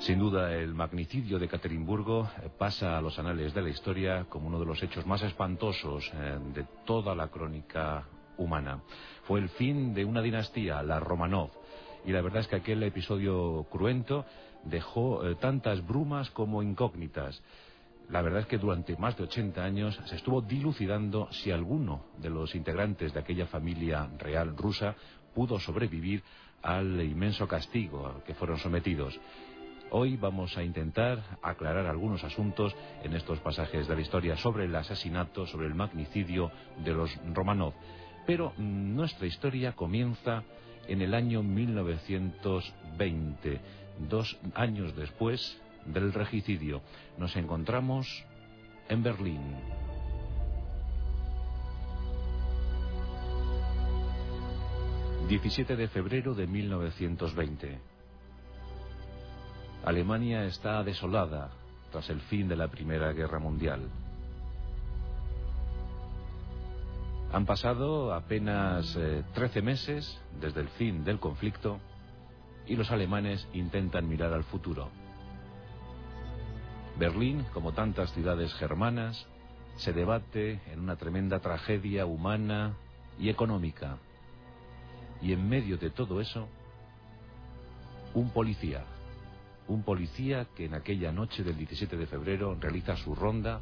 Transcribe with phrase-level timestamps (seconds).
[0.00, 4.46] Sin duda, el magnicidio de Caterimburgo eh, pasa a los anales de la historia como
[4.46, 8.06] uno de los hechos más espantosos eh, de toda la crónica
[8.38, 8.80] humana.
[9.24, 11.50] Fue el fin de una dinastía, la Romanov,
[12.06, 14.24] y la verdad es que aquel episodio cruento
[14.64, 17.42] dejó eh, tantas brumas como incógnitas.
[18.08, 22.30] La verdad es que durante más de 80 años se estuvo dilucidando si alguno de
[22.30, 24.96] los integrantes de aquella familia real rusa
[25.34, 26.22] pudo sobrevivir
[26.62, 29.20] al inmenso castigo al que fueron sometidos.
[29.92, 34.76] Hoy vamos a intentar aclarar algunos asuntos en estos pasajes de la historia sobre el
[34.76, 36.52] asesinato, sobre el magnicidio
[36.84, 37.74] de los Romanov.
[38.24, 40.44] Pero nuestra historia comienza
[40.86, 43.60] en el año 1920,
[44.08, 46.82] dos años después del regicidio.
[47.18, 48.06] Nos encontramos
[48.88, 49.42] en Berlín.
[55.28, 57.99] ...17 de febrero de 1920...
[59.84, 61.50] Alemania está desolada
[61.90, 63.80] tras el fin de la Primera Guerra Mundial.
[67.32, 68.98] Han pasado apenas
[69.34, 71.78] 13 eh, meses desde el fin del conflicto
[72.66, 74.88] y los alemanes intentan mirar al futuro.
[76.98, 79.26] Berlín, como tantas ciudades germanas,
[79.76, 82.74] se debate en una tremenda tragedia humana
[83.18, 83.96] y económica.
[85.22, 86.48] Y en medio de todo eso,
[88.12, 88.84] un policía,
[89.70, 93.60] un policía que en aquella noche del 17 de febrero realiza su ronda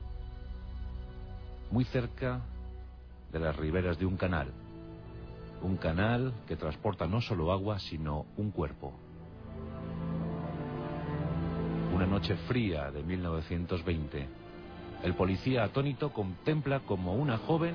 [1.70, 2.40] muy cerca
[3.30, 4.50] de las riberas de un canal.
[5.60, 8.94] Un canal que transporta no solo agua, sino un cuerpo.
[11.94, 14.28] Una noche fría de 1920.
[15.02, 17.74] El policía atónito contempla como una joven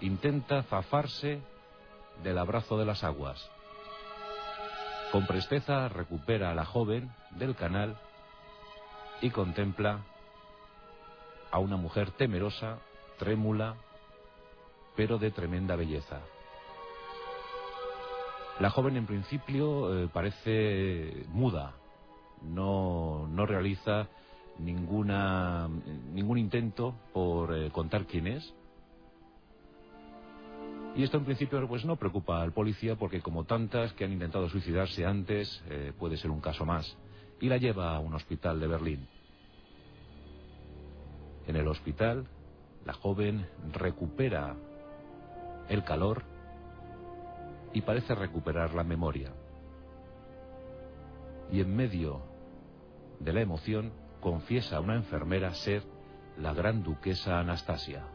[0.00, 1.40] intenta zafarse
[2.24, 3.48] del abrazo de las aguas.
[5.14, 7.96] Con presteza recupera a la joven del canal
[9.20, 10.00] y contempla
[11.52, 12.80] a una mujer temerosa,
[13.16, 13.76] trémula,
[14.96, 16.18] pero de tremenda belleza.
[18.58, 21.74] La joven en principio eh, parece muda,
[22.42, 24.08] no, no realiza
[24.58, 25.68] ninguna,
[26.12, 28.52] ningún intento por eh, contar quién es,
[30.96, 34.48] y esto en principio pues no preocupa al policía porque como tantas que han intentado
[34.48, 36.96] suicidarse antes, eh, puede ser un caso más.
[37.40, 39.08] Y la lleva a un hospital de Berlín.
[41.48, 42.26] En el hospital,
[42.84, 44.54] la joven recupera
[45.68, 46.22] el calor
[47.72, 49.32] y parece recuperar la memoria.
[51.50, 52.22] Y en medio
[53.18, 55.82] de la emoción confiesa a una enfermera ser
[56.38, 58.13] la gran duquesa Anastasia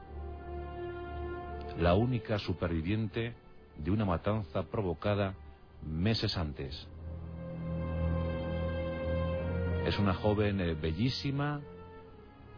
[1.79, 3.33] la única superviviente
[3.77, 5.33] de una matanza provocada
[5.81, 6.87] meses antes.
[9.85, 11.61] Es una joven eh, bellísima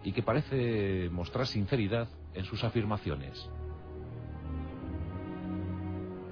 [0.03, 3.47] y que parece mostrar sinceridad en sus afirmaciones.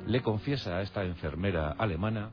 [0.07, 2.31] Le confiesa a esta enfermera alemana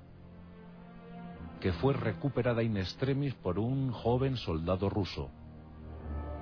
[1.60, 5.28] que fue recuperada in extremis por un joven soldado ruso,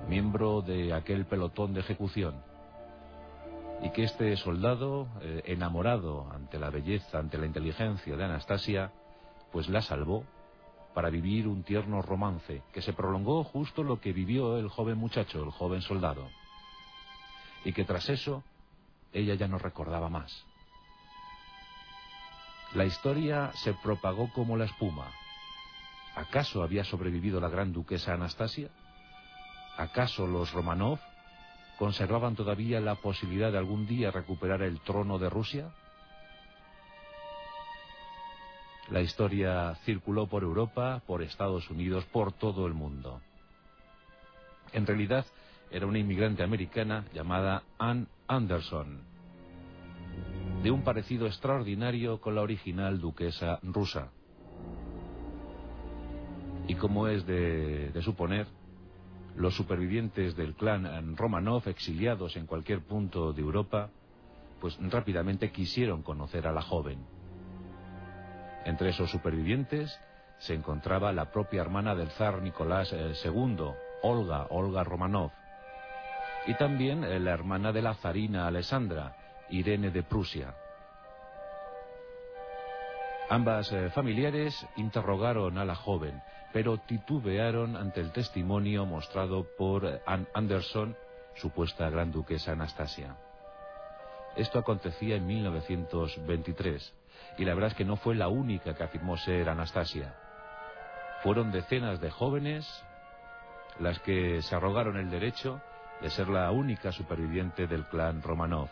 [0.07, 2.54] miembro de aquel pelotón de ejecución
[3.81, 8.91] y que este soldado, eh, enamorado ante la belleza, ante la inteligencia de Anastasia,
[9.51, 10.23] pues la salvó
[10.93, 15.43] para vivir un tierno romance que se prolongó justo lo que vivió el joven muchacho,
[15.43, 16.29] el joven soldado,
[17.63, 18.43] y que tras eso
[19.11, 20.45] ella ya no recordaba más.
[22.73, 25.07] La historia se propagó como la espuma.
[26.15, 28.69] ¿Acaso había sobrevivido la gran duquesa Anastasia?
[29.77, 30.99] ¿Acaso los Romanov
[31.77, 35.71] conservaban todavía la posibilidad de algún día recuperar el trono de Rusia?
[38.89, 43.21] La historia circuló por Europa, por Estados Unidos, por todo el mundo.
[44.73, 45.25] En realidad
[45.71, 49.01] era una inmigrante americana llamada Anne Anderson,
[50.61, 54.11] de un parecido extraordinario con la original duquesa rusa.
[56.67, 58.47] Y como es de, de suponer,
[59.35, 63.89] los supervivientes del clan Romanov, exiliados en cualquier punto de Europa,
[64.61, 67.05] pues rápidamente quisieron conocer a la joven.
[68.65, 69.99] Entre esos supervivientes
[70.39, 75.31] se encontraba la propia hermana del zar Nicolás II, eh, Olga, Olga Romanov,
[76.47, 79.15] y también eh, la hermana de la zarina Alessandra,
[79.49, 80.55] Irene de Prusia.
[83.29, 86.21] Ambas eh, familiares interrogaron a la joven,
[86.53, 90.95] pero titubearon ante el testimonio mostrado por Anne Anderson,
[91.33, 93.15] supuesta gran duquesa Anastasia.
[94.35, 96.93] Esto acontecía en 1923,
[97.39, 100.13] y la verdad es que no fue la única que afirmó ser Anastasia.
[101.23, 102.67] Fueron decenas de jóvenes
[103.79, 105.61] las que se arrogaron el derecho
[105.99, 108.69] de ser la única superviviente del clan Romanov.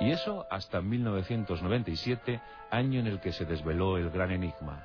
[0.00, 4.82] Y eso hasta 1997, año en el que se desveló el gran enigma.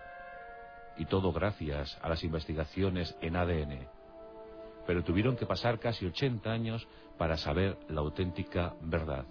[0.97, 3.87] Y todo gracias a las investigaciones en ADN.
[4.85, 9.25] Pero tuvieron que pasar casi 80 años para saber la auténtica verdad.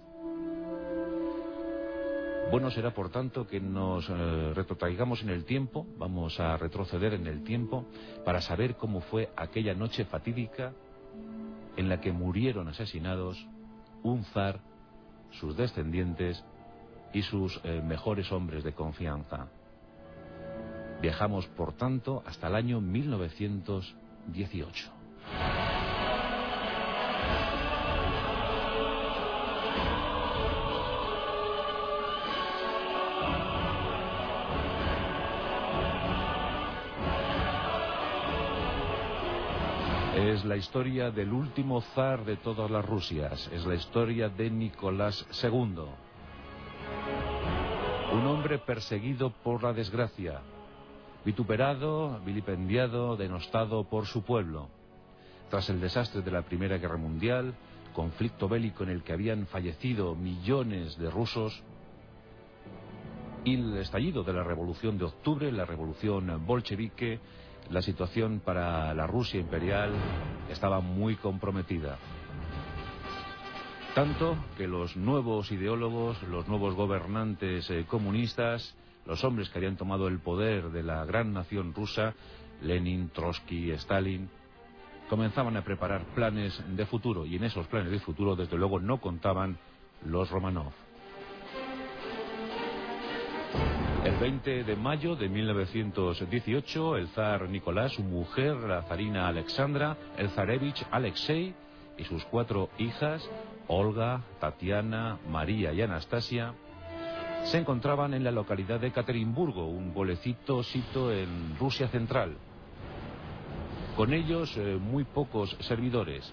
[2.51, 7.25] Bueno será, por tanto, que nos eh, retrotraigamos en el tiempo, vamos a retroceder en
[7.25, 7.85] el tiempo,
[8.23, 10.73] para saber cómo fue aquella noche fatídica
[11.75, 13.45] en la que murieron asesinados
[14.03, 14.61] un zar,
[15.31, 16.43] sus descendientes
[17.13, 19.47] y sus eh, mejores hombres de confianza.
[21.01, 24.91] Viajamos, por tanto, hasta el año 1918.
[40.45, 45.85] La historia del último zar de todas las Rusias, es la historia de Nicolás II.
[48.13, 50.41] Un hombre perseguido por la desgracia,
[51.25, 54.67] vituperado, vilipendiado, denostado por su pueblo.
[55.49, 57.55] Tras el desastre de la Primera Guerra Mundial,
[57.95, 61.63] conflicto bélico en el que habían fallecido millones de rusos,
[63.43, 67.19] y el estallido de la Revolución de Octubre, la Revolución bolchevique,
[67.69, 69.91] la situación para la Rusia imperial
[70.49, 71.97] estaba muy comprometida.
[73.93, 78.75] Tanto que los nuevos ideólogos, los nuevos gobernantes eh, comunistas,
[79.05, 82.13] los hombres que habían tomado el poder de la gran nación rusa,
[82.61, 84.29] Lenin, Trotsky, Stalin,
[85.09, 88.99] comenzaban a preparar planes de futuro y en esos planes de futuro desde luego no
[88.99, 89.57] contaban
[90.03, 90.73] los Romanov.
[94.05, 100.29] El 20 de mayo de 1918, el zar Nicolás, su mujer, la zarina Alexandra, el
[100.29, 101.55] zarevich Alexei
[101.97, 103.27] y sus cuatro hijas,
[103.65, 106.53] Olga, Tatiana, María y Anastasia,
[107.45, 112.37] se encontraban en la localidad de Caterinburgo, un bolecito sito en Rusia central.
[113.97, 116.31] Con ellos eh, muy pocos servidores,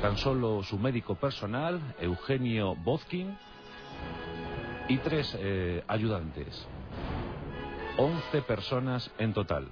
[0.00, 3.36] tan solo su médico personal, Eugenio Bozkin,
[4.88, 6.66] y tres eh, ayudantes.
[7.96, 9.68] 11 personas en total.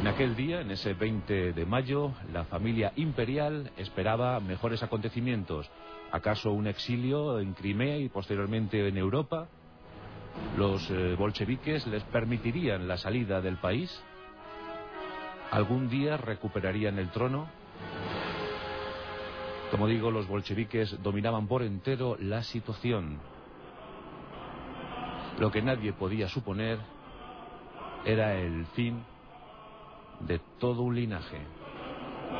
[0.00, 5.68] En aquel día, en ese 20 de mayo, la familia imperial esperaba mejores acontecimientos.
[6.12, 9.48] ¿Acaso un exilio en Crimea y posteriormente en Europa?
[10.56, 13.90] ¿Los eh, bolcheviques les permitirían la salida del país?
[15.50, 17.48] ¿Algún día recuperarían el trono?
[19.70, 23.18] Como digo, los bolcheviques dominaban por entero la situación.
[25.38, 26.78] Lo que nadie podía suponer
[28.04, 29.04] era el fin
[30.20, 31.38] de todo un linaje.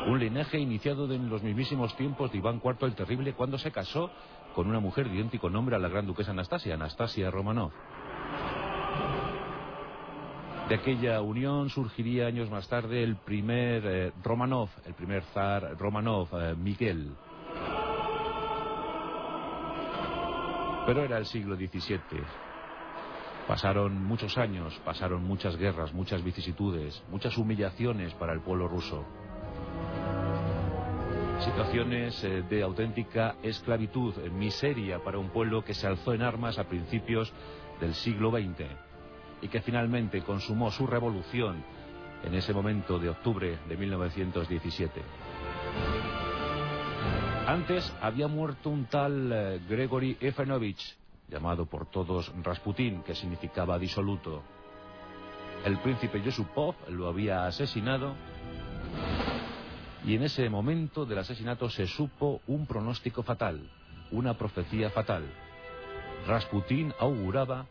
[0.08, 4.10] Un linaje iniciado en los mismísimos tiempos de Iván IV el Terrible cuando se casó
[4.54, 7.70] con una mujer de idéntico nombre a la gran duquesa Anastasia, Anastasia Romanov.
[10.68, 16.28] De aquella unión surgiría años más tarde el primer eh, Romanov, el primer zar Romanov,
[16.32, 17.12] eh, Miguel.
[20.84, 22.48] Pero era el siglo XVII.
[23.49, 29.07] Pasaron muchos años, pasaron muchas guerras, muchas vicisitudes, muchas humillaciones para el pueblo ruso.
[31.40, 36.64] Situaciones eh, de auténtica esclavitud, miseria para un pueblo que se alzó en armas a
[36.64, 37.33] principios
[37.81, 38.67] del siglo XX
[39.40, 41.64] y que finalmente consumó su revolución
[42.25, 45.00] en ese momento de octubre de 1917.
[47.47, 54.42] Antes había muerto un tal eh, Gregory Efanovich, llamado por todos Rasputín, que significaba disoluto.
[55.64, 58.14] El príncipe Yusupov lo había asesinado
[60.04, 63.68] y en ese momento del asesinato se supo un pronóstico fatal,
[64.11, 65.25] una profecía fatal.
[66.26, 67.66] Rasputín auguraba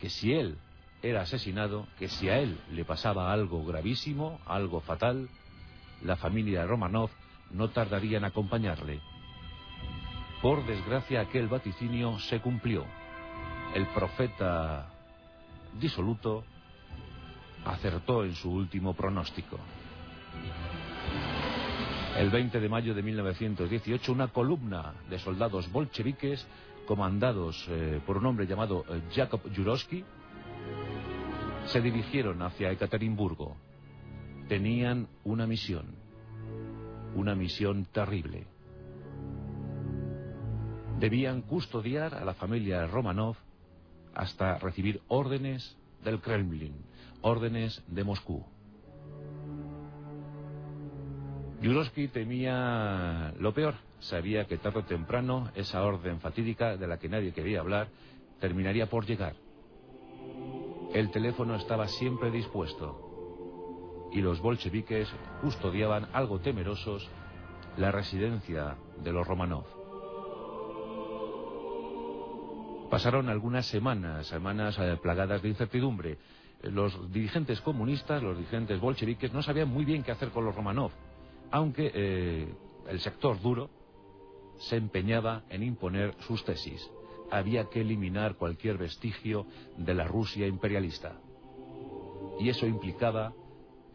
[0.00, 0.58] que si él
[1.02, 5.28] era asesinado, que si a él le pasaba algo gravísimo, algo fatal,
[6.02, 7.10] la familia Romanov
[7.50, 9.00] no tardaría en acompañarle.
[10.42, 12.86] Por desgracia aquel vaticinio se cumplió.
[13.74, 14.88] El profeta
[15.78, 16.44] disoluto
[17.66, 19.58] acertó en su último pronóstico.
[22.16, 26.46] El 20 de mayo de 1918, una columna de soldados bolcheviques,
[26.86, 29.42] comandados eh, por un hombre llamado eh, Jakob
[31.66, 33.56] se dirigieron hacia Ekaterimburgo.
[34.48, 35.94] Tenían una misión,
[37.14, 38.46] una misión terrible
[41.00, 43.36] debían custodiar a la familia Romanov
[44.14, 46.74] hasta recibir órdenes del Kremlin,
[47.22, 48.44] órdenes de Moscú.
[51.62, 53.74] Yurovsky temía lo peor.
[54.00, 57.88] Sabía que tarde o temprano esa orden fatídica de la que nadie quería hablar
[58.38, 59.34] terminaría por llegar.
[60.94, 65.08] El teléfono estaba siempre dispuesto y los bolcheviques
[65.40, 67.08] custodiaban algo temerosos
[67.76, 69.79] la residencia de los Romanov.
[72.90, 76.18] Pasaron algunas semanas, semanas eh, plagadas de incertidumbre.
[76.62, 80.90] Los dirigentes comunistas, los dirigentes bolcheviques no sabían muy bien qué hacer con los Romanov
[81.50, 82.54] aunque eh,
[82.88, 83.70] el sector duro
[84.58, 86.88] se empeñaba en imponer sus tesis.
[87.30, 91.18] Había que eliminar cualquier vestigio de la Rusia imperialista.
[92.40, 93.32] Y eso implicaba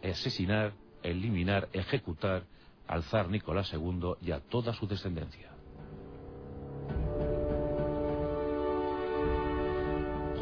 [0.04, 0.74] asesinar,
[1.04, 2.46] eliminar, ejecutar
[2.88, 5.55] al zar Nicolás II y a toda su descendencia.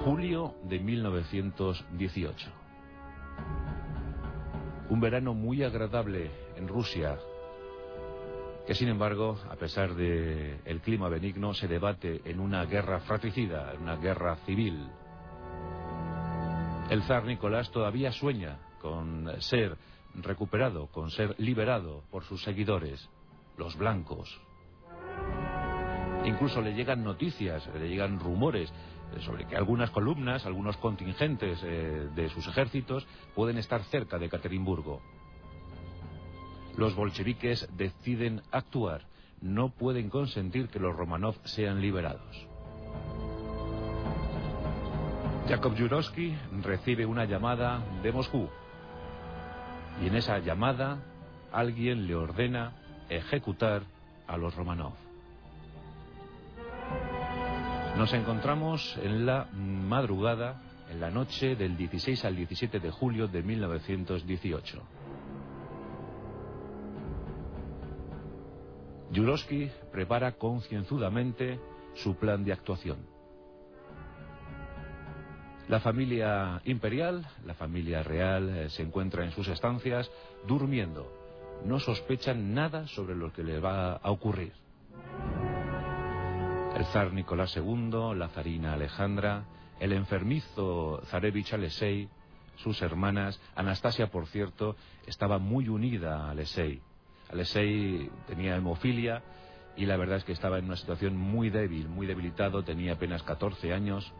[0.04, 2.52] Julio de 1918.
[4.90, 7.18] Un verano muy agradable en Rusia,
[8.68, 13.72] que sin embargo, a pesar del el clima benigno, se debate en una guerra fratricida,
[13.74, 14.90] en una guerra civil.
[16.90, 19.78] El zar Nicolás todavía sueña con ser
[20.16, 23.10] recuperado, con ser liberado por sus seguidores,
[23.56, 24.42] los blancos.
[26.26, 28.72] Incluso le llegan noticias, le llegan rumores
[29.22, 35.02] sobre que algunas columnas, algunos contingentes eh, de sus ejércitos pueden estar cerca de Caterimburgo.
[36.78, 39.06] Los bolcheviques deciden actuar.
[39.42, 42.48] No pueden consentir que los Romanov sean liberados.
[45.50, 48.48] Yakov Jurovsky recibe una llamada de Moscú.
[50.02, 51.00] Y en esa llamada
[51.52, 52.72] alguien le ordena
[53.10, 53.84] ejecutar
[54.26, 54.94] a los Romanov.
[57.98, 60.60] Nos encontramos en la madrugada,
[60.90, 64.82] en la noche del 16 al 17 de julio de 1918.
[69.12, 71.60] Yurovsky prepara concienzudamente
[71.94, 72.98] su plan de actuación.
[75.68, 80.10] La familia imperial, la familia real, eh, se encuentra en sus estancias
[80.48, 81.08] durmiendo.
[81.64, 84.63] No sospechan nada sobre lo que le va a ocurrir.
[86.76, 89.46] El zar Nicolás II, la zarina Alejandra,
[89.80, 92.10] el enfermizo zarevich Alexei,
[92.56, 94.76] sus hermanas, Anastasia, por cierto,
[95.06, 96.82] estaba muy unida a Alexei.
[97.30, 99.22] Alexei tenía hemofilia
[99.78, 103.22] y la verdad es que estaba en una situación muy débil, muy debilitado, tenía apenas
[103.22, 104.12] 14 años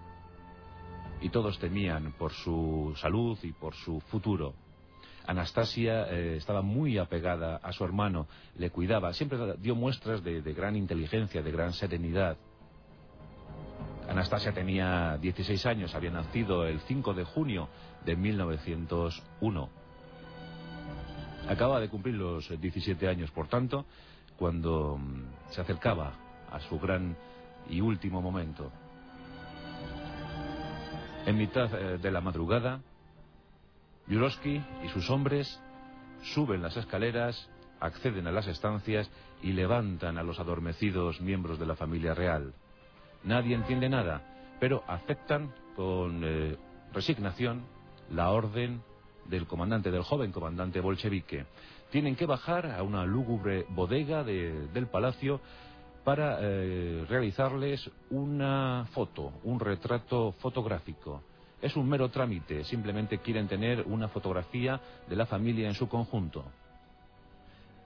[1.22, 4.54] y todos temían por su salud y por su futuro.
[5.26, 8.28] Anastasia eh, estaba muy apegada a su hermano,
[8.58, 12.38] le cuidaba, siempre dio muestras de, de gran inteligencia, de gran serenidad.
[14.10, 17.70] Anastasia tenía 16 años, había nacido el 5 de junio
[18.06, 19.70] de 1901.
[21.48, 23.86] Acaba de cumplir los 17 años, por tanto,
[24.38, 26.14] cuando mm, se acercaba
[26.52, 27.16] a su gran
[27.70, 28.72] y último momento.
[31.26, 32.82] En mitad eh, de la madrugada,
[34.08, 35.60] Yurovsky y sus hombres
[36.34, 39.10] suben las escaleras, acceden a las estancias
[39.42, 42.54] y levantan a los adormecidos miembros de la familia real.
[43.24, 44.22] Nadie entiende nada,
[44.60, 46.58] pero aceptan con eh,
[46.94, 47.64] resignación
[48.10, 48.82] la orden
[49.26, 51.46] del comandante, del joven comandante bolchevique.
[51.92, 55.40] Tienen que bajar a una lúgubre bodega del palacio
[56.04, 61.22] para eh, realizarles una foto, un retrato fotográfico.
[61.64, 66.44] Es un mero trámite, simplemente quieren tener una fotografía de la familia en su conjunto.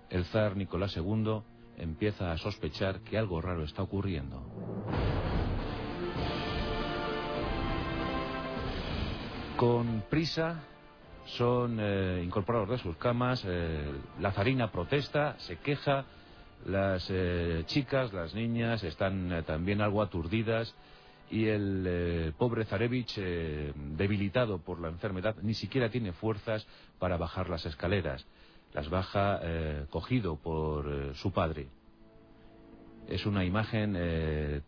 [0.09, 1.43] El zar Nicolás II
[1.77, 4.41] empieza a sospechar que algo raro está ocurriendo.
[9.57, 10.63] Con prisa
[11.25, 16.03] son eh, incorporados de sus camas, eh, la zarina protesta, se queja,
[16.65, 20.73] las eh, chicas, las niñas están también algo aturdidas
[21.29, 26.65] y el eh, pobre Zarevich, eh, debilitado por la enfermedad, ni siquiera tiene fuerzas
[26.99, 28.25] para bajar las escaleras.
[28.73, 31.67] Las baja eh, cogido por su padre.
[33.07, 33.93] Es una imagen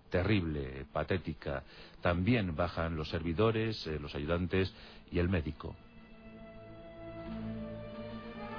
[0.10, 1.64] terrible, patética.
[2.00, 4.74] También bajan los servidores, los ayudantes
[5.12, 5.76] y el médico.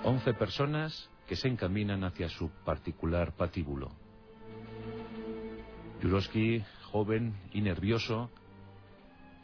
[0.04, 3.90] Once personas que se encaminan hacia su particular patíbulo.
[6.02, 8.30] Yurovsky joven y nervioso,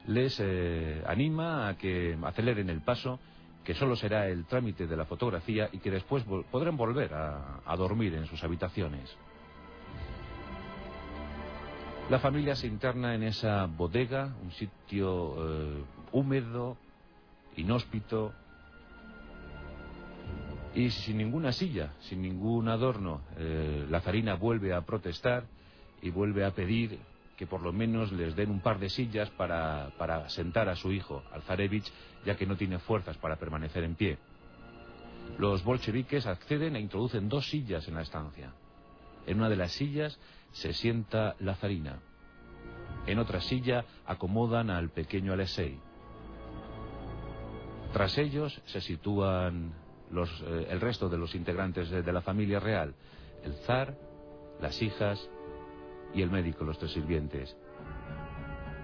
[0.06, 3.18] les eh, anima a que aceleren el paso,
[3.64, 8.14] que solo será el trámite de la fotografía y que después podrán volver a, dormir
[8.14, 9.16] en sus habitaciones.
[12.08, 16.76] La familia se interna en esa bodega, un sitio eh, húmedo,
[17.56, 18.32] inhóspito,
[20.76, 23.22] y sin ninguna silla, sin ningún adorno.
[23.38, 25.44] Eh, la zarina vuelve a protestar
[26.02, 27.00] y vuelve a pedir
[27.36, 30.92] que por lo menos les den un par de sillas para, para sentar a su
[30.92, 31.92] hijo, al zarevich,
[32.24, 34.18] ya que no tiene fuerzas para permanecer en pie.
[35.38, 38.52] Los bolcheviques acceden e introducen dos sillas en la estancia.
[39.26, 40.18] En una de las sillas
[40.52, 42.00] se sienta la zarina.
[43.06, 45.78] En otra silla acomodan al pequeño Alexei.
[47.92, 49.74] Tras ellos se sitúan
[50.10, 52.94] eh, el resto de los integrantes de la familia real,
[53.44, 53.96] el zar,
[54.60, 55.28] las hijas
[56.16, 57.54] y el médico, los tres sirvientes.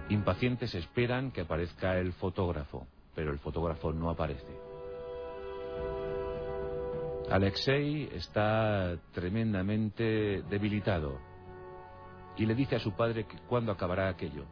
[0.09, 2.85] Impacientes esperan que aparezca el fotógrafo,
[3.15, 4.55] pero el fotógrafo no aparece.
[7.31, 11.17] Alexei está tremendamente debilitado
[12.37, 14.45] y le dice a su padre que cuándo acabará aquello,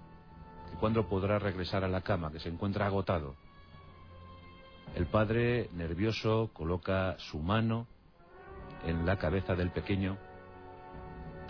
[0.71, 3.35] que cuándo podrá regresar a la cama, que se encuentra agotado.
[4.95, 7.85] El padre, nervioso, coloca su mano
[8.87, 10.17] en la cabeza del pequeño,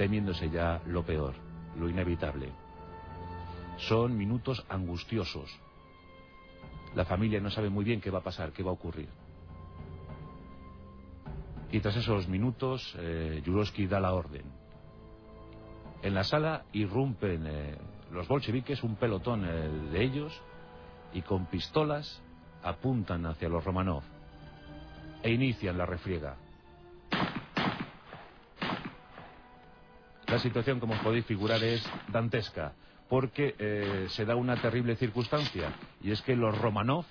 [0.01, 1.35] temiéndose ya lo peor,
[1.77, 2.51] lo inevitable.
[3.77, 5.47] Son minutos angustiosos.
[6.95, 9.09] La familia no sabe muy bien qué va a pasar, qué va a ocurrir.
[11.71, 13.43] Y tras esos minutos, eh,
[13.87, 14.45] da la orden.
[16.01, 17.77] En la sala irrumpen eh,
[18.11, 20.33] los bolcheviques, un pelotón eh, de ellos,
[21.13, 22.23] y con pistolas
[22.63, 24.01] apuntan hacia los Romanov
[25.21, 26.37] e inician la refriega.
[30.31, 32.71] La situación, como os podéis figurar, es dantesca,
[33.09, 37.03] porque eh, se da una terrible circunstancia, y es que los Romanov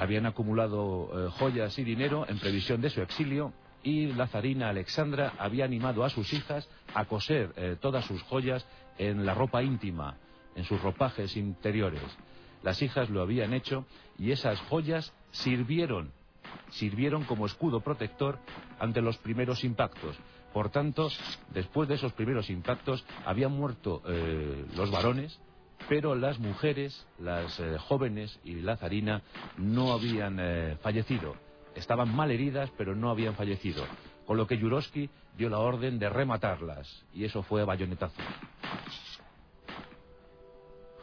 [0.00, 3.52] habían acumulado eh, joyas y dinero en previsión de su exilio
[3.84, 8.66] y la zarina Alexandra había animado a sus hijas a coser eh, todas sus joyas
[8.98, 10.16] en la ropa íntima,
[10.56, 12.02] en sus ropajes interiores.
[12.64, 13.86] Las hijas lo habían hecho
[14.18, 16.10] y esas joyas sirvieron,
[16.70, 18.40] sirvieron como escudo protector
[18.80, 20.18] ante los primeros impactos.
[20.54, 21.10] Por tanto,
[21.52, 25.36] después de esos primeros impactos habían muerto eh, los varones,
[25.88, 29.22] pero las mujeres, las eh, jóvenes y la zarina
[29.58, 31.34] no habían eh, fallecido.
[31.74, 33.84] Estaban mal heridas, pero no habían fallecido.
[34.26, 38.22] Con lo que Yurovsky dio la orden de rematarlas, y eso fue bayonetazo.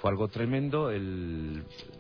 [0.02, 0.90] Fue algo tremendo.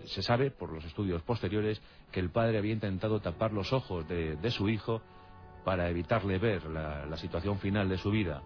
[0.05, 1.81] se sabe, por los estudios posteriores,
[2.13, 5.01] que el padre había intentado tapar los ojos de, su hijo
[5.63, 8.41] para evitarle ver la situación final de su vida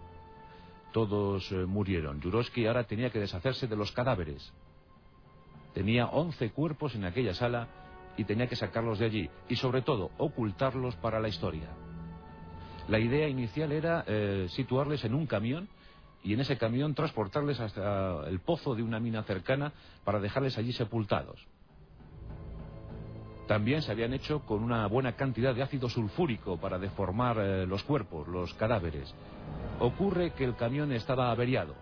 [0.96, 2.22] todos eh, murieron.
[2.22, 4.50] Jurovsky ahora tenía que deshacerse de los cadáveres.
[5.74, 7.68] Tenía 11 cuerpos en aquella sala
[8.16, 11.68] y tenía que sacarlos de allí y sobre todo ocultarlos para la historia.
[12.88, 15.68] La idea inicial era eh, situarles en un camión
[16.24, 20.72] y en ese camión transportarles hasta el pozo de una mina cercana para dejarles allí
[20.72, 21.46] sepultados.
[23.46, 27.84] También se habían hecho con una buena cantidad de ácido sulfúrico para deformar eh, los
[27.84, 29.14] cuerpos, los cadáveres.
[29.78, 31.74] Ocurre que el camión estaba averiado.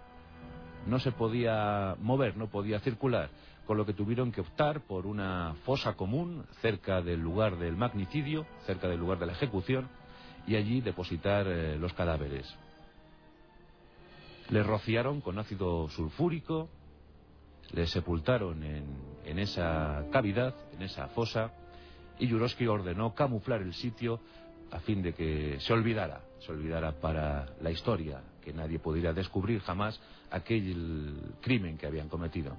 [0.87, 3.31] No se podía mover, no podía circular,
[3.67, 8.45] con lo que tuvieron que optar por una fosa común cerca del lugar del magnicidio,
[8.67, 9.89] cerca del lugar de la ejecución,
[10.47, 12.47] y allí depositar eh, los cadáveres.
[14.51, 16.69] Les rociaron con ácido sulfúrico,
[17.73, 21.53] les sepultaron en, en esa cavidad, en esa fosa,
[22.19, 24.21] y Jurovsky ordenó camuflar el sitio
[24.71, 29.61] a fin de que se olvidara, se olvidara para la historia, que nadie pudiera descubrir
[29.61, 32.57] jamás aquel crimen que habían cometido.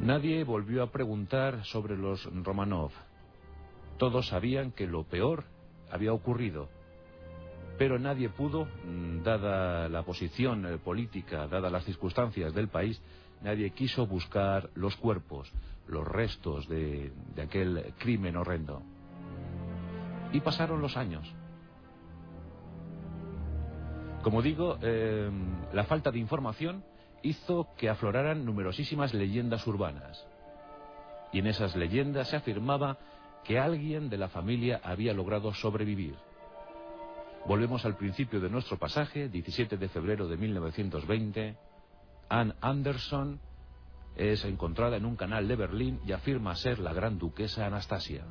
[0.00, 2.90] Nadie volvió a preguntar sobre los Romanov.
[3.96, 5.44] Todos sabían que lo peor
[5.90, 6.68] había ocurrido,
[7.78, 13.00] pero nadie pudo, mm, dada la posición eh, política, dadas las circunstancias del país,
[13.42, 15.52] nadie quiso buscar los cuerpos,
[15.88, 18.82] los restos de, aquel crimen horrendo.
[20.32, 21.32] Y pasaron los años.
[24.22, 26.82] Como digo, em, la falta de información
[27.22, 30.26] hizo que afloraran numerosísimas leyendas urbanas.
[31.32, 32.98] Y en esas leyendas se afirmaba
[33.44, 36.14] que alguien de la familia había logrado sobrevivir.
[37.46, 41.56] Volvemos al principio de nuestro pasaje, 17 de febrero de 1920.
[42.30, 43.38] Anne Anderson
[44.16, 48.24] es encontrada en un canal de Berlín y afirma ser la gran duquesa Anastasia.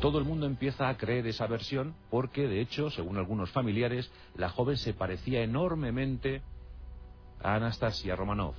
[0.00, 4.48] Todo el mundo empieza a creer esa versión porque, de hecho, según algunos familiares, la
[4.48, 6.42] joven se parecía enormemente
[7.42, 8.54] a Anastasia Romanov.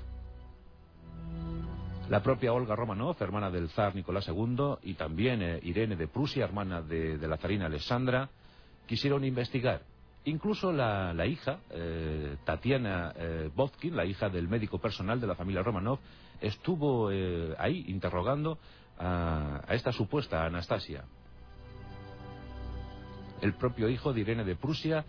[2.09, 6.43] La propia Olga Romanov, hermana del zar Nicolás II, y también eh, Irene de Prusia,
[6.43, 8.29] hermana de, la zarina Alexandra,
[8.85, 9.81] quisieron investigar
[10.25, 13.51] Incluso la, hija, eh, Tatiana eh,
[13.91, 15.99] la hija del médico personal de la familia Romanov,
[16.39, 18.57] estuvo eh, ahí interrogando
[18.97, 21.03] a, esta supuesta Anastasia.
[23.41, 25.05] El propio hijo de Irene de Prusia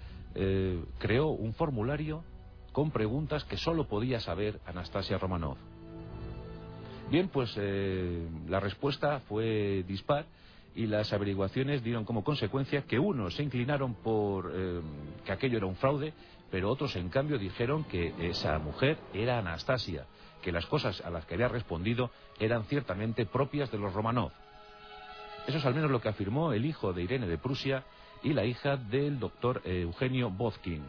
[0.98, 2.24] creó un formulario
[2.72, 5.73] con preguntas que solo podía saber Anastasia Romanov.
[7.14, 7.56] Bien, pues
[8.48, 10.26] la respuesta fue dispar
[10.74, 14.80] y las averiguaciones dieron como consecuencia que unos se inclinaron por eh,
[15.24, 16.12] que aquello era un fraude,
[16.50, 20.06] pero otros en cambio dijeron que esa mujer era Anastasia,
[20.42, 24.32] que las cosas a las que había respondido eran ciertamente propias de los Romanov.
[25.46, 27.84] Eso es al menos lo que afirmó el hijo de Irene de Prusia
[28.24, 30.82] y la hija del doctor Eugenio Bozkin.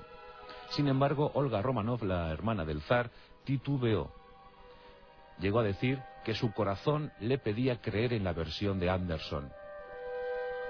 [0.72, 3.12] Sin embargo, Olga Romanov, la hermana del zar,
[3.44, 4.25] titubeó.
[5.40, 9.52] Llegó a decir que su corazón le pedía creer en la versión de Anderson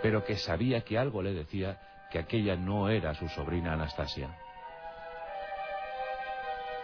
[0.05, 1.79] pero que sabía que algo le decía
[2.11, 4.37] que aquella no era su sobrina Anastasia.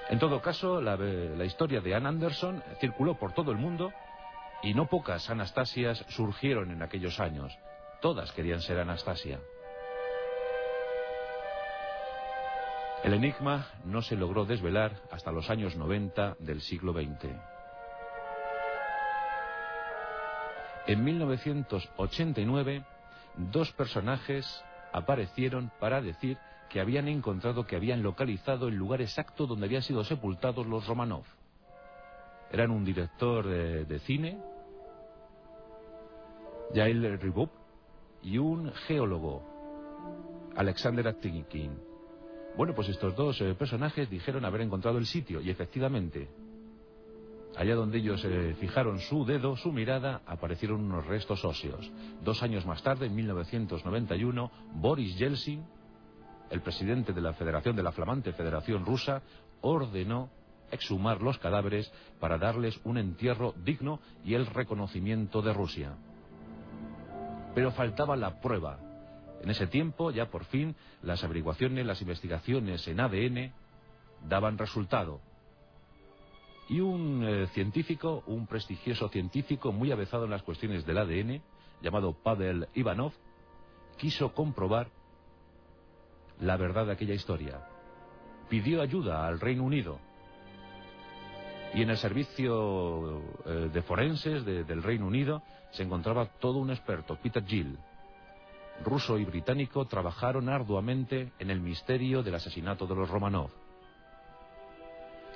[0.09, 3.93] En todo caso, la, historia de Ann Anderson circuló por todo el mundo
[4.63, 7.55] y no pocas Anastasias surgieron en aquellos años.
[8.01, 9.39] Todas querían ser Anastasia.
[13.03, 17.50] El enigma no se logró desvelar hasta los años 90 del siglo XX.
[20.87, 22.83] En 1989
[23.37, 26.37] dos personajes aparecieron para decir
[26.69, 31.23] que habían encontrado, que habían localizado el lugar exacto donde habían sido sepultados los Romanov.
[32.51, 34.37] Eran un director de, cine,
[36.73, 37.49] Yael Ribub,
[38.23, 39.43] y un geólogo,
[40.55, 41.77] Alexander Aktinkin.
[42.55, 46.29] Bueno, pues estos dos eh, personajes dijeron haber encontrado el sitio, y efectivamente,
[47.57, 51.91] Allá donde ellos eh, fijaron su dedo, su mirada, aparecieron unos restos óseos.
[52.23, 55.65] Dos años más tarde, en 1991, Boris Yeltsin,
[56.49, 59.21] el presidente de la Federación de la Flamante Federación Rusa,
[59.61, 60.29] ordenó
[60.71, 65.95] exhumar los cadáveres para darles un entierro digno y el reconocimiento de Rusia.
[67.53, 68.79] Pero faltaba la prueba.
[69.41, 73.51] En ese tiempo, ya por fin, las averiguaciones, las investigaciones en ADN
[74.29, 75.19] daban resultado
[76.71, 81.41] y un eh, científico, un prestigioso científico muy avezado en las cuestiones del ADN,
[81.81, 83.11] llamado Pavel Ivanov,
[83.97, 84.87] quiso comprobar
[86.39, 87.59] la verdad de aquella historia.
[88.47, 89.99] Pidió ayuda al Reino Unido.
[91.73, 97.17] Y en el servicio eh, de forenses del Reino Unido se encontraba todo un experto,
[97.21, 97.77] Peter Gill.
[98.85, 103.60] Ruso y británico trabajaron arduamente en el misterio del asesinato de los Romanov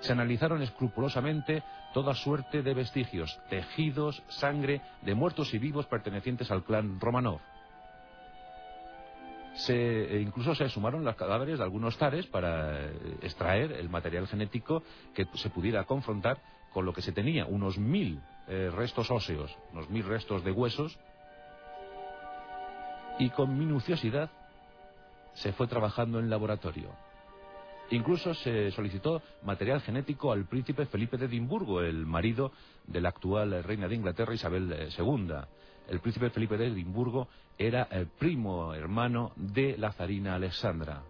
[0.01, 6.63] se analizaron escrupulosamente toda suerte de vestigios, tejidos, sangre, de muertos y vivos pertenecientes al
[6.63, 7.39] clan Romanov.
[9.55, 14.27] Se, e incluso se sumaron los cadáveres de algunos tares para eh, extraer el material
[14.27, 16.41] genético que se pudiera confrontar
[16.73, 20.99] con lo que se tenía, unos mil eh, restos óseos, unos mil restos de huesos,
[23.17, 24.29] y con minuciosidad
[25.33, 26.89] se fue trabajando en laboratorio.
[27.91, 32.51] Incluso se solicitó material genético al príncipe Felipe de Edimburgo, el marido
[32.87, 35.27] de la actual reina de Inglaterra Isabel II.
[35.31, 35.41] Eh,
[35.89, 41.03] el príncipe Felipe de Edimburgo era el primo hermano de la zarina Alexandra.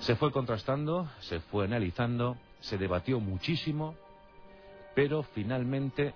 [0.00, 3.94] Se fue contrastando, se fue analizando, se debatió muchísimo,
[4.94, 6.14] pero finalmente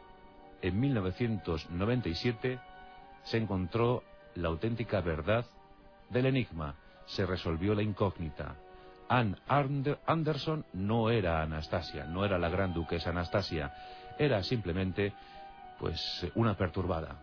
[0.63, 2.59] en 1997
[3.23, 4.03] se encontró
[4.35, 5.47] la auténtica verdad
[6.11, 6.75] del enigma
[7.15, 8.57] se resolvió la incógnita.
[9.09, 9.37] Anne
[10.07, 13.73] Anderson no era Anastasia, no era la gran duquesa Anastasia,
[14.19, 15.13] era simplemente,
[15.79, 17.21] pues, una perturbada.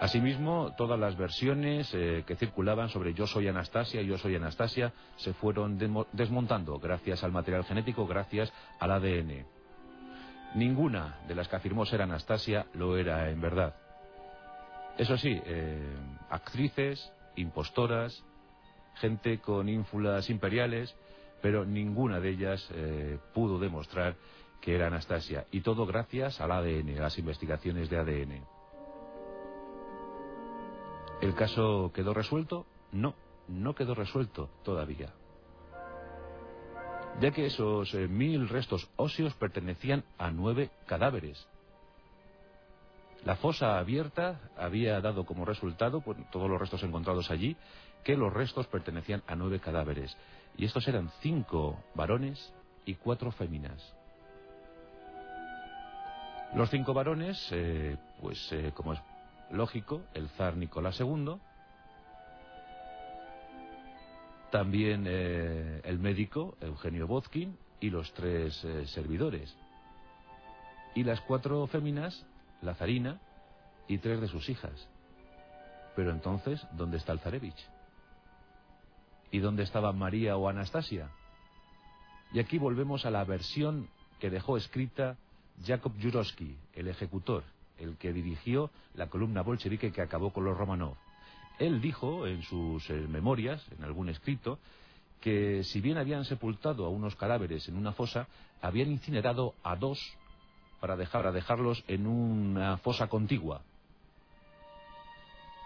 [0.00, 5.32] Asimismo, todas las versiones eh, que circulaban sobre yo soy Anastasia, yo soy Anastasia, se
[5.32, 5.78] fueron
[6.12, 9.46] desmontando gracias al material genético, gracias al ADN.
[10.54, 13.74] Ninguna de las que afirmó ser Anastasia lo era en verdad.
[14.98, 15.96] Eso sí, eh,
[16.28, 18.24] actrices, impostoras,
[18.94, 20.94] gente con ínfulas imperiales,
[21.40, 24.16] pero ninguna de ellas eh, pudo demostrar
[24.60, 25.46] que era Anastasia.
[25.50, 28.44] Y todo gracias al ADN, a las investigaciones de ADN.
[31.20, 32.66] ¿El caso quedó resuelto?
[32.92, 33.14] No,
[33.48, 35.12] no quedó resuelto todavía.
[37.20, 41.46] Ya que esos eh, mil restos óseos pertenecían a nueve cadáveres.
[43.24, 46.02] La fosa abierta había dado como resultado,
[46.32, 47.56] todos los restos encontrados allí,
[48.04, 50.16] que los restos pertenecían a nueve cadáveres.
[50.56, 52.52] Y estos eran cinco varones
[52.84, 53.94] y cuatro féminas.
[56.54, 59.00] Los cinco varones, eh, pues eh, como es
[59.50, 61.36] lógico, el zar Nicolás II,
[64.50, 68.54] también eh, el médico Eugenio Bozkin y los tres
[68.86, 69.56] servidores.
[70.94, 72.26] Y las cuatro féminas,
[72.60, 73.18] la zarina
[73.88, 74.88] y tres de sus hijas.
[75.96, 77.66] Pero entonces, ¿dónde está el zarevich?
[79.32, 81.08] ¿Y dónde estaban María o Anastasia?
[82.32, 83.88] Y aquí volvemos a la versión
[84.20, 85.16] que dejó escrita
[85.64, 87.42] Jacob Jurovsky, el ejecutor,
[87.78, 90.96] el que dirigió la columna bolchevique que acabó con los Romanov.
[91.58, 94.58] Él dijo en sus eh, memorias, en algún escrito,
[95.20, 98.28] que si bien habían sepultado a unos cadáveres en una fosa,
[98.60, 99.98] habían incinerado a dos
[100.80, 103.62] para, dejar, dejarlos en una fosa contigua.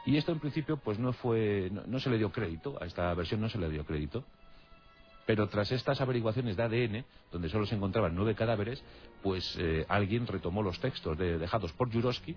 [0.07, 3.41] Y esto en principio pues no fue, no, se le dio crédito, a esta versión
[3.41, 4.25] no se le dio crédito.
[5.27, 8.81] Pero tras estas averiguaciones de ADN, donde solo se encontraban nueve cadáveres,
[9.21, 12.37] pues eh, alguien retomó los textos dejados por Jurovsky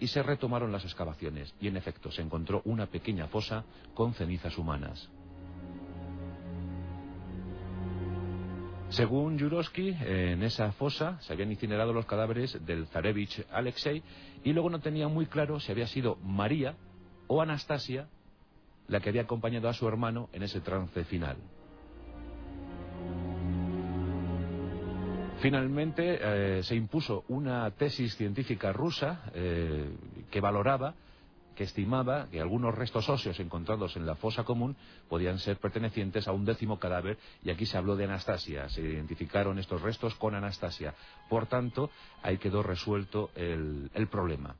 [0.00, 1.54] y se retomaron las excavaciones.
[1.60, 5.08] Y en efecto, se encontró una pequeña fosa con cenizas humanas.
[8.88, 14.02] Según Jurovsky, en esa fosa se habían incinerado los cadáveres del zarevich Alexei
[14.42, 16.74] y luego no tenía muy claro si había sido María
[17.28, 18.08] o Anastasia
[18.88, 21.36] la que había acompañado a su hermano en ese trance final.
[25.40, 29.88] Finalmente eh, se impuso una tesis científica rusa eh,
[30.30, 30.94] que valoraba,
[31.54, 34.76] que estimaba que algunos restos óseos encontrados en la fosa común
[35.08, 39.58] podían ser pertenecientes a un décimo cadáver y aquí se habló de Anastasia, se identificaron
[39.58, 40.94] estos restos con Anastasia.
[41.28, 41.90] Por tanto,
[42.22, 44.56] ahí quedó resuelto el, problema.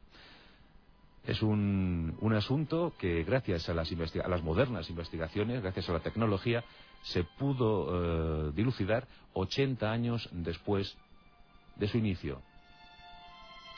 [1.27, 6.65] Es un, asunto que gracias a las, a las modernas investigaciones, gracias a la tecnología,
[7.03, 10.97] se pudo eh, dilucidar 80 años después
[11.77, 12.41] de su inicio.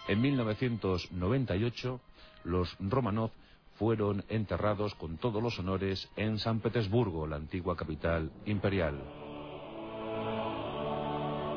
[0.08, 2.00] En 1998,
[2.44, 3.30] los Romanov
[3.76, 9.29] fueron enterrados con todos los honores en San Petersburgo, la antigua capital imperial.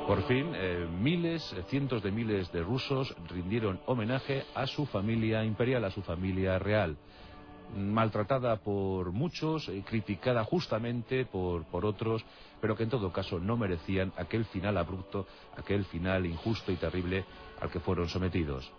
[0.07, 5.85] Por fin, eh, miles, cientos de miles de rusos rindieron homenaje a su familia imperial,
[5.85, 6.97] a su familia real
[7.75, 12.23] maltratada por muchos, eh, criticada justamente por, por otros,
[12.61, 15.25] pero que en todo caso no merecían aquel final abrupto,
[15.57, 17.25] aquel final injusto y terrible
[17.59, 18.71] al que fueron sometidos.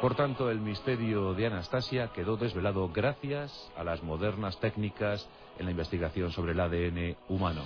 [0.00, 5.28] Por tanto, el misterio de Anastasia quedó desvelado gracias a las modernas técnicas
[5.58, 7.62] en la investigación sobre el ADN humano.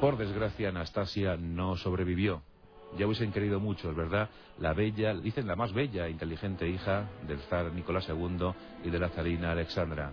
[0.00, 2.42] Por desgracia, Anastasia no sobrevivió
[2.98, 4.28] ya hubiesen querido mucho, es verdad,
[4.58, 8.52] la bella, dicen la más bella e inteligente hija del zar Nicolás II
[8.84, 10.12] y de la zarina Alexandra.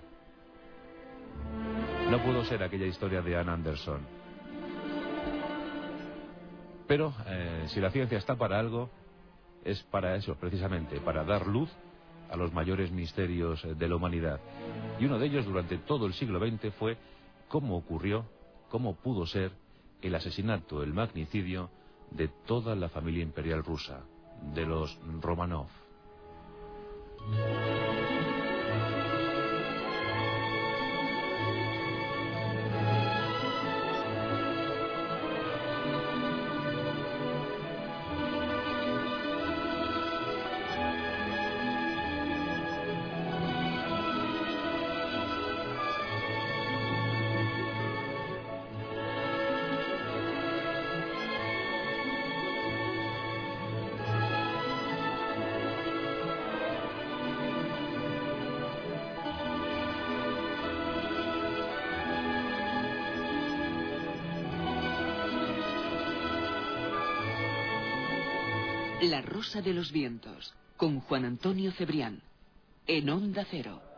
[2.09, 4.01] No pudo ser aquella historia de Anne Anderson.
[6.87, 8.89] Pero eh, si la ciencia está para algo,
[9.63, 11.69] es para eso, precisamente, para dar luz
[12.29, 14.39] a los mayores misterios de la humanidad.
[14.99, 16.97] Y uno de ellos durante todo el siglo XX fue
[17.47, 18.25] cómo ocurrió,
[18.69, 19.51] cómo pudo ser
[20.01, 21.69] el asesinato, el magnicidio
[22.09, 24.01] de toda la familia imperial rusa,
[24.53, 25.67] de los Romanov.
[69.11, 72.21] La Rosa de los Vientos, con Juan Antonio Cebrián,
[72.87, 73.81] en Onda Cero.